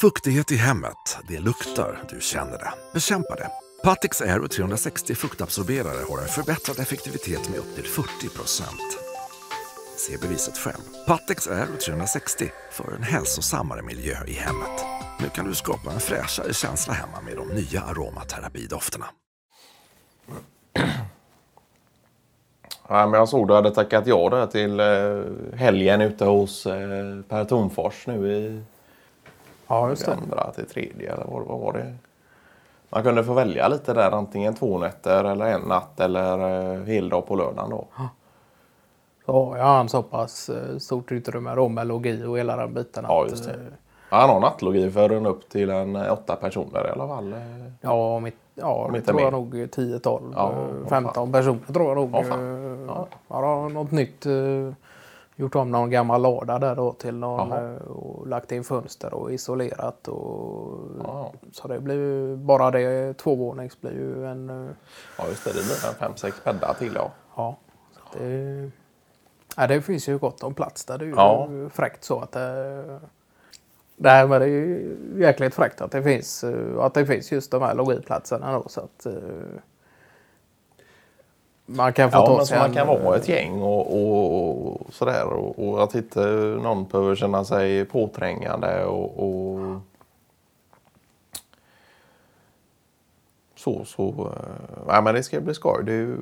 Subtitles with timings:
[0.00, 2.72] Fuktighet i hemmet, det luktar, du känner det.
[2.94, 3.50] Bekämpa det.
[3.84, 8.62] Patix Aero 360 fuktabsorberare har en förbättrad effektivitet med upp till 40%
[9.96, 10.80] Se beviset själv.
[11.06, 14.84] Patix Aero 360 för en hälsosammare miljö i hemmet.
[15.20, 19.06] Nu kan du skapa en fräschare känsla hemma med de nya aromaterapidofterna.
[22.88, 26.66] Ja, men jag såg att du hade tackat ja där till eh, helgen ute hos
[26.66, 28.62] eh, Per Tornfors nu i
[29.70, 30.12] Ja, just det.
[30.14, 31.94] andra till tredje eller vad, vad var det?
[32.90, 36.38] Man kunde få välja lite där antingen två nätter eller en natt eller
[36.74, 37.84] eh, heldag på lördagen då.
[39.26, 43.04] Så har han så pass eh, stort utrymme då med logi och hela den biten.
[43.08, 43.50] Ja, just det.
[43.50, 43.56] eh,
[44.10, 47.34] Ja, Han har nattlogi för en upp till en eh, åtta personer i alla fall.
[47.80, 51.96] Ja, mitt, ja det tror jag nog 10-12, Ja, eh, vad 15 personer tror jag
[51.96, 52.10] nog.
[52.14, 52.86] Ja, fan.
[52.88, 53.06] Ja.
[53.28, 54.26] Har något nytt.
[55.40, 59.14] Eh, Gjort om någon gammal lada där då till någon eh, och lagt in fönster
[59.14, 60.08] och isolerat.
[60.08, 61.34] Och.
[61.52, 64.50] Så det blir bara det tvåvånings blir ju en...
[64.50, 64.70] eh,
[65.18, 65.50] Ja, just det.
[65.50, 67.10] Det blir en fem, sex bäddar till ja.
[67.36, 67.56] Ja,
[68.18, 68.70] det,
[69.56, 70.98] ja, det finns ju gott om plats där.
[70.98, 71.48] Det är ju Ja.
[71.72, 73.00] fräckt så att det,
[73.96, 77.32] det här med det är ju jäkligt fräckt att det finns, eh, att det finns
[77.32, 79.12] just de här logiplatserna då så att eh,
[81.76, 85.24] man kan få Ja, ta sig man kan vara ett gäng och, och, och sådär.
[85.26, 86.20] Och, och att inte
[86.62, 89.60] någon behöver känna sig påträngande och, och
[93.56, 93.84] så.
[93.84, 95.84] så eh, ja, men det ska bli skoj.
[95.84, 96.16] Det,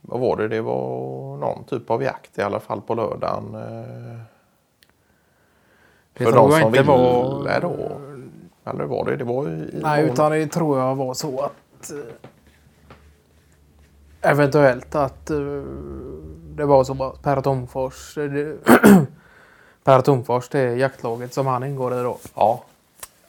[0.00, 0.48] vad var det?
[0.48, 0.88] Det var
[1.36, 3.54] någon typ av jakt i alla fall på lördagen.
[3.54, 4.20] eh,
[6.12, 8.00] Det för de som inte ville var- då.
[8.70, 9.16] Eller var det?
[9.16, 11.96] Det var i Nej, utan det tror jag var så att eh,
[14.24, 15.38] eventuellt att eh,
[16.54, 18.54] det var så att Per Tomfors, eh,
[19.84, 22.18] Per Tomfors, det är jaktlaget som han ingår i då.
[22.34, 22.64] Ja,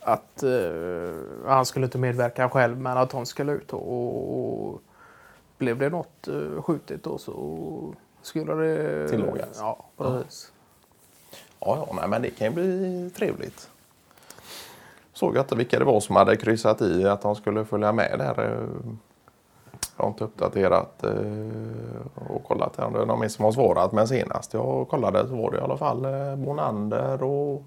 [0.00, 1.14] att eh,
[1.46, 4.80] han skulle inte medverka själv men att de skulle ut och, och
[5.58, 9.08] blev det något uh, skjutet då så skulle det...
[9.08, 9.58] Tillågas.
[9.58, 10.52] Ja, precis.
[11.60, 13.70] Ja, ja nej, men det kan ju bli trevligt.
[15.12, 18.18] Såg jag inte vilka det var som hade kryssat i att de skulle följa med
[18.18, 18.66] där.
[19.98, 20.02] Eh.
[20.02, 23.92] Jag har inte uppdaterat eh, och kollat om det är någon som har svarat.
[23.92, 27.62] Men senast jag kollade så var det i alla fall eh, Bonander och...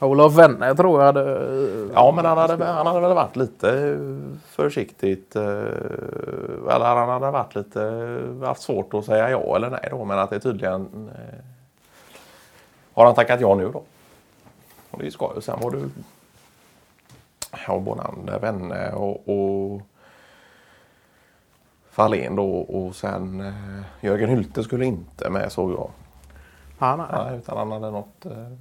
[0.00, 1.48] Olof Wenne tror jag hade...
[1.94, 3.98] Ja, men han hade, han hade väl varit lite
[4.46, 5.36] försiktigt.
[5.36, 5.42] eh,
[6.70, 10.04] Eller han hade varit lite, haft svårt att säga ja eller nej då.
[10.04, 11.44] Men att det tydligen eh,
[12.94, 13.82] har han tackat ja nu då.
[14.90, 15.32] Och det är skoj.
[15.36, 15.88] Och sen var du
[17.66, 19.80] ja, Bonander, Wenne och, och
[21.96, 22.50] Fahlén då.
[22.58, 23.54] Och sen eh,
[24.00, 25.90] Jörgen Hylte skulle inte med såg jag.
[26.78, 27.06] Han, nej.
[27.12, 28.26] Nej, utan han hade något...
[28.26, 28.52] Eh...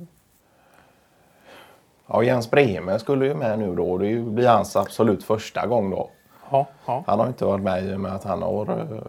[2.07, 3.97] Ja, Jens Brehme skulle ju med nu då.
[3.97, 6.09] Det är ju- blir hans absolut första gång då.
[6.51, 7.03] Ja, ja.
[7.07, 8.99] Han har inte varit med i och med att han har eh,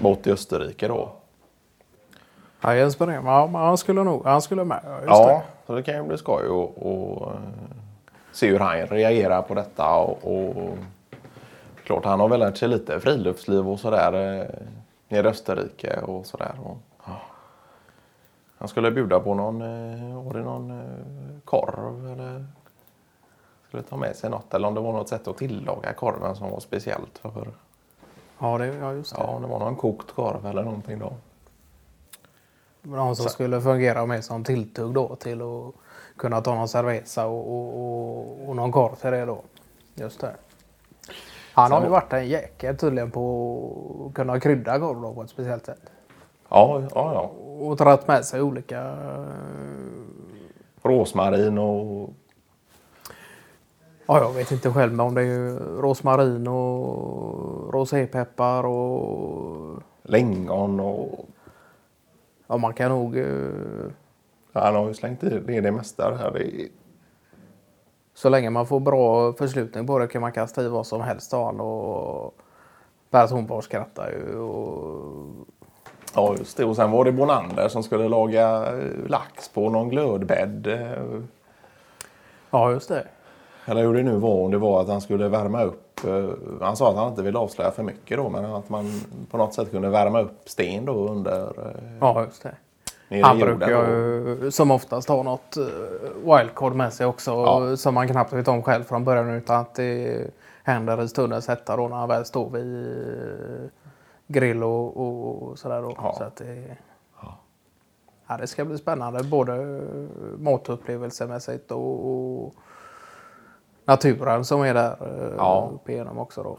[0.00, 1.08] bott i Österrike då.
[2.60, 4.80] ja Jens Brem, ja, han skulle nog han skulle med.
[4.84, 5.42] Ja, just Ja, det.
[5.66, 7.38] så det kan ju bli skoj och, och eh,
[8.32, 9.94] se hur han reagerar på detta.
[9.94, 10.78] Och, och
[11.88, 14.46] klart, han har väl lärt sig lite friluftsliv och sådär eh,
[15.08, 16.54] nere i Österrike och sådär.
[16.62, 16.76] Och.
[18.58, 22.46] Han skulle bjuda på någon, eh, var det någon eh, korv eller
[23.68, 26.50] skulle ta med sig något eller om det var något sätt att tillaga korven som
[26.50, 27.48] var speciellt för
[28.38, 29.22] Ja, det, ja just det.
[29.22, 31.12] Ja, om det var någon kokt korv eller någonting då.
[32.82, 35.74] Någon som skulle fungera mer som tilltugg då till att
[36.16, 39.42] kunna ta någon cerveza och, och, och, och någon korv till det då.
[39.94, 40.34] Just det.
[41.58, 45.66] Han har ju varit en jäkel tydligen på att kunna krydda korv på ett speciellt
[45.66, 45.90] sätt.
[46.48, 47.30] Ja, ja, ja.
[47.66, 48.80] Och dragit med sig olika...
[48.80, 49.22] eh,
[50.82, 52.10] Rosmarin och
[54.06, 59.82] Ja, jag vet inte själv men om det är rosmarin och rosépeppar och...
[60.02, 61.26] lingon och
[62.46, 63.16] Ja, man kan nog...
[63.16, 63.86] eh,
[64.52, 66.30] ja, han har ju slängt i det, det mesta här.
[66.32, 66.68] Det är,
[68.18, 71.34] Så länge man får bra förslutning på det kan man kasta i vad som helst
[71.34, 72.34] av han och
[73.10, 74.38] Per Tornfors skrattar ju.
[74.38, 75.46] Och...
[76.14, 76.64] ja, just det.
[76.64, 80.66] Och sen var det Bonander som skulle laga eh, lax på någon glödbädd.
[80.66, 81.20] eh,
[82.50, 83.04] Ja, just det.
[83.66, 86.04] Eller hur det nu var, om det var att han skulle värma upp.
[86.04, 86.28] eh,
[86.60, 89.00] Han sa att han inte ville avslöja för mycket då, men att man
[89.30, 91.52] på något sätt kunde värma upp sten då under
[92.00, 92.54] Ja, just det.
[93.22, 95.64] Han brukar ju som oftast ha något eh,
[96.38, 97.76] wildcard med sig också Ja.
[97.76, 100.24] som man knappt vet om själv från början utan att det
[100.62, 103.68] händer i stundens hetta då när han väl står vid eh,
[104.26, 105.94] grill och, och, och sådär då.
[105.96, 106.14] Ja.
[106.18, 106.76] Så att det,
[108.28, 109.82] ja, det ska bli spännande både
[110.38, 112.54] matuppplevelsemässigt och, och
[113.84, 115.70] naturen som är där eh, Ja.
[115.74, 116.58] uppe igenom också då.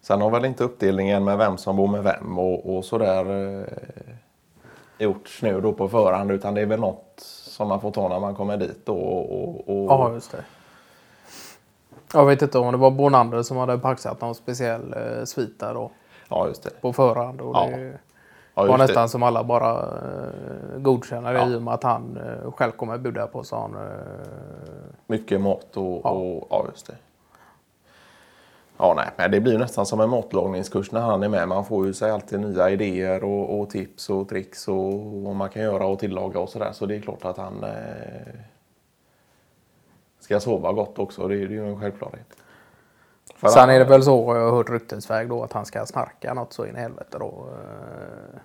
[0.00, 3.24] Sen har väl inte uppdelningen med vem som bor med vem och, och sådär
[5.04, 8.20] gjorts nu då på förhand utan det är väl något som man får ta när
[8.20, 10.44] man kommer dit och, och, och Ja, just det.
[12.12, 15.74] Jag vet inte om det var Bonander som hade paxat någon speciell eh, svit där
[15.74, 15.90] då
[16.28, 16.70] ja, just det.
[16.80, 17.40] på förhand.
[17.40, 17.66] Och Ja.
[17.66, 17.98] det
[18.54, 19.08] Ja, var nästan det.
[19.08, 21.48] som alla bara eh, godkänner det Ja.
[21.48, 23.74] i och med att han eh, själv kommer bjuda på sån.
[23.76, 23.80] Eh,
[25.06, 26.06] Mycket mat och.
[26.06, 26.94] Och, ja, just det.
[28.82, 31.48] Ja, nej, men det blir nästan som en matlagningskurs när han är med.
[31.48, 34.92] Man får ju sig alltid nya idéer och, och tips och tricks och
[35.22, 36.72] vad man kan göra och tillaga och sådär.
[36.72, 37.70] Så det är klart att han eh,
[40.20, 41.28] ska sova gott också.
[41.28, 42.26] Det, är- det är ju en självklarhet.
[43.34, 45.86] För Sen han- är det väl så, jag har hört ryktesväg då, att han ska
[45.86, 47.46] snarka något så in i helvete då.
[47.52, 48.40] Eh,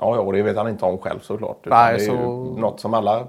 [0.00, 1.58] Ja, ja, det vet han inte om själv såklart.
[1.64, 2.12] Nej, det är så-
[2.54, 3.26] ju något som alla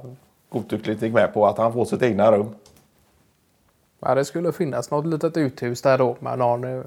[0.49, 2.55] godtyckligt gick med på, att han får sitt egna rum.
[3.99, 6.83] Ja, det skulle finnas något litet uthus där då med någon,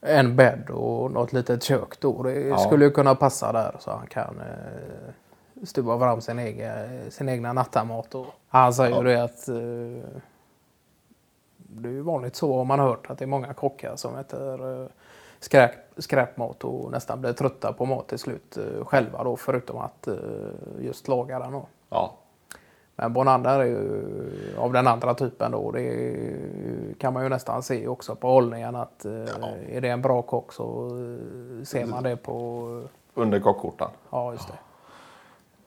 [0.00, 2.22] en bädd och något litet kök då.
[2.22, 2.58] Det Ja.
[2.58, 7.52] skulle ju kunna passa där så han kan eh, stuva fram sin, egen, sin egna
[7.52, 8.14] nattamat.
[8.14, 9.16] Och han säger ju Ja.
[9.16, 10.10] det att eh,
[11.56, 14.82] det är ju vanligt så har man hört att det är många kockar som äter
[14.82, 14.88] eh,
[15.40, 20.06] skräp, skräpmat och nästan blir trötta på mat till slut eh, själva då förutom att
[20.08, 20.14] eh,
[20.80, 21.52] just laga den.
[21.52, 21.66] Då.
[21.90, 22.14] Ja,
[22.96, 25.70] Men Bonander är ju av den andra typen då.
[25.70, 29.12] Det är- kan man ju nästan se också på hållningen att eh,
[29.70, 32.82] är det en bra kock så eh, ser man det på...
[33.14, 33.88] under kockkorten.
[34.10, 34.54] Ja, just det.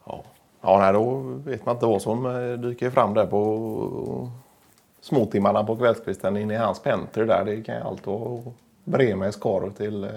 [0.04, 0.22] Ja,
[0.60, 1.14] ja nej, då
[1.50, 4.28] vet man inte vad som eh, dyker fram där på
[5.00, 7.44] småtimmarna på kvällskvisten inne i hans pentry där.
[7.44, 8.42] Det kan ju allt vara
[8.84, 10.10] bre med skar till eh,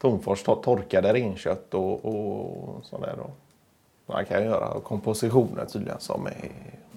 [0.00, 3.14] Tomfors tor- torkade renkött och, och sådär.
[3.18, 3.30] Då.
[4.06, 6.50] Man kan göra kompositioner tydligen som är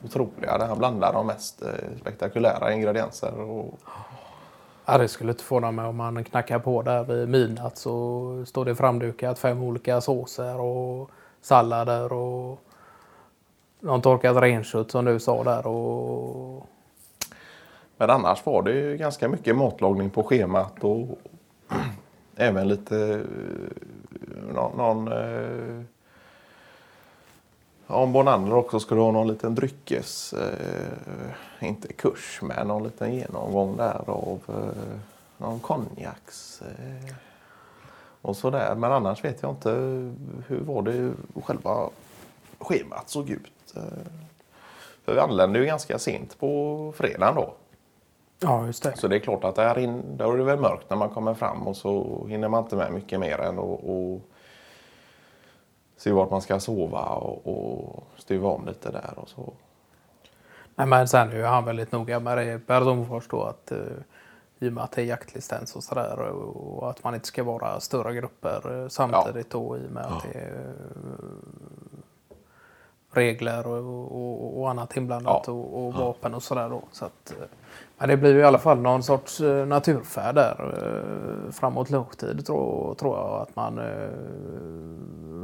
[0.05, 0.57] otroliga.
[0.57, 3.39] Där han blandar de mest eh, spektakulära ingredienser.
[3.41, 3.79] Och,
[4.91, 8.65] Ja, det skulle inte förvåna mig om man knackar på där vid midnatt så står
[8.65, 11.09] det framdukat fem olika såser och
[11.41, 12.59] sallader och
[13.79, 16.65] någon torkat renkött som du sa där och
[17.97, 21.07] Men annars var det ju ganska mycket matlagning på schemat och
[22.35, 25.83] även lite eh, någon, någon eh,
[27.89, 33.77] om Bonander också skulle ha någon liten dryckes, eh, inte kurs, men någon liten genomgång
[33.77, 34.99] där av eh,
[35.37, 37.13] någon konjaks eh,
[38.21, 38.75] och sådär.
[38.75, 39.69] Men annars vet jag inte
[40.47, 41.11] hur var det
[41.43, 41.89] själva
[42.59, 43.73] schemat såg ut.
[43.75, 43.83] Eh,
[45.05, 47.53] För vi anlände ju ganska sent på fredagen då.
[48.39, 48.97] ja, just det.
[48.97, 51.33] Så det är klart att där, in, där är det väl mörkt när man kommer
[51.33, 54.21] fram och så hinner man inte med mycket mer än att och
[55.99, 59.53] se vart man ska sova och, och stuva om lite där och så.
[60.75, 63.77] Nej, men sen är ju han väldigt noga med det, Per Domfors då, att eh,
[64.59, 67.43] i och med att det är jaktlicens och sådär och, och att man inte ska
[67.43, 70.97] vara större grupper eh, samtidigt då i och med att det är eh,
[73.11, 75.53] regler och, och, och annat inblandat Ja.
[75.53, 76.81] och, och vapen och sådär då.
[76.91, 77.45] Så att, eh,
[77.97, 80.73] men det blir ju i alla fall någon sorts eh, naturfärd där
[81.45, 83.77] eh, framåt lågtid tror, tror jag att man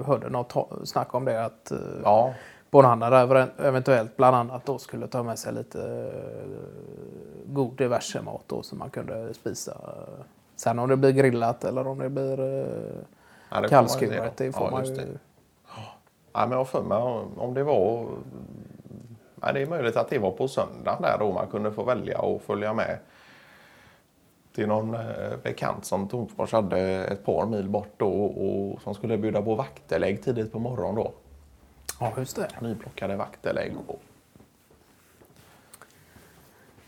[0.06, 1.72] hörde något snack om det att
[2.04, 2.34] Ja,
[2.72, 6.12] Bonander ev- eventuellt bland annat då skulle ta med sig lite
[7.46, 9.78] god diverse mat då som man kunde spisa.
[10.56, 12.38] Sen om det blir grillat eller om det blir
[13.70, 15.18] kallskuret, det får man ju.
[16.36, 16.98] Ja, men jag för mig
[17.38, 18.08] om- det var...
[19.42, 22.20] Ja, det är möjligt att det var på söndagen där då man kunde få välja
[22.20, 23.00] och följa med
[24.56, 29.18] till någon eh, bekant som Tomfors hade ett par mil bort då och som skulle
[29.18, 31.12] bjuda på vaktelägg tidigt på morgonen då.
[32.00, 32.48] Ja, just det.
[32.62, 33.74] Nyplockade vaktelägg.
[33.88, 34.02] Och...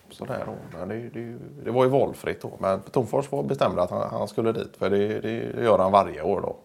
[0.10, 0.78] Sådär då.
[0.80, 2.52] Men det, det, det var ju valfritt då.
[2.60, 4.78] Men Tomfors var bestämde att han, han skulle dit.
[4.78, 6.56] För det, det gör han varje år då.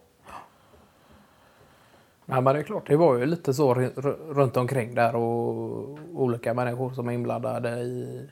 [2.25, 6.53] Ja, men det är klart, det var ju lite så runt omkring där och olika
[6.53, 8.29] människor som är inblandade i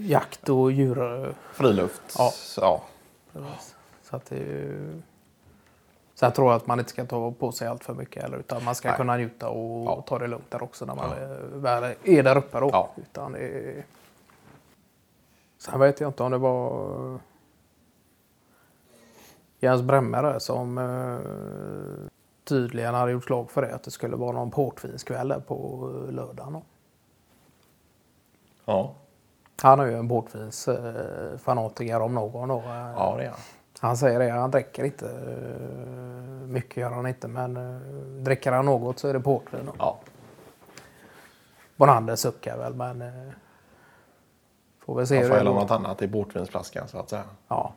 [0.00, 1.34] jakt och djur.
[1.52, 2.02] Friluft.
[2.18, 2.32] Ja.
[2.56, 2.82] ja.
[4.02, 5.00] Så att det är ju...
[6.14, 8.64] Sen tror jag att man inte ska ta på sig allt för mycket heller, utan
[8.64, 8.96] man ska Nej.
[8.96, 10.04] kunna njuta och Ja.
[10.06, 12.60] ta det lugnt där också när man är, väl är där uppe.
[12.60, 12.70] Då.
[12.72, 12.90] Ja.
[12.96, 13.84] Utan det är...
[15.58, 17.18] Sen vet jag inte om det var
[19.60, 22.10] Jens Bremme där som eh,
[22.44, 26.12] tydligen hade gjort slag för det, att det skulle vara någon portvinskväll där på eh,
[26.12, 26.52] lördagen.
[26.52, 26.62] Då.
[28.64, 28.94] Ja.
[29.62, 32.48] Han är ju en portvinsfanatiker fanatiker om någon.
[32.48, 32.62] Då.
[32.66, 33.38] ja, det är han.
[33.80, 37.80] Han säger det, han dricker inte eh, mycket gör han inte men eh,
[38.22, 39.66] dricker han något så är det portvin.
[39.66, 39.72] då.
[39.78, 39.98] Ja.
[41.76, 43.04] Bonander suckar väl men...
[44.78, 47.24] Får vi se hur får hälla något annat i portvinsflaskan så att säga.
[47.48, 47.72] Ja.